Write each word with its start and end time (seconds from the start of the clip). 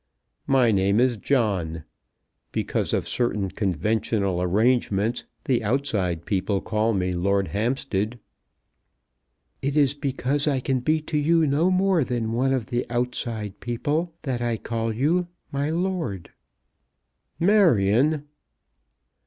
My 0.47 0.71
name 0.71 0.99
is 0.99 1.15
John. 1.15 1.83
Because 2.51 2.91
of 2.91 3.07
certain 3.07 3.51
conventional 3.51 4.41
arrangements 4.41 5.25
the 5.43 5.63
outside 5.63 6.25
people 6.25 6.59
call 6.59 6.93
me 6.95 7.13
Lord 7.13 7.49
Hampstead." 7.49 8.17
"It 9.61 9.77
is 9.77 9.93
because 9.93 10.47
I 10.47 10.59
can 10.59 10.79
be 10.79 11.01
to 11.01 11.19
you 11.19 11.45
no 11.45 11.69
more 11.69 12.03
than 12.03 12.31
one 12.33 12.51
of 12.51 12.71
the 12.71 12.83
outside 12.89 13.59
people 13.59 14.15
that 14.23 14.41
I 14.41 14.57
call 14.57 14.91
you 14.91 15.27
my 15.51 15.69
lord." 15.69 16.31
"Marion!" 17.39 18.23